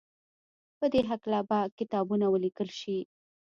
[0.77, 2.97] په دې هکله به کتابونه وليکل شي.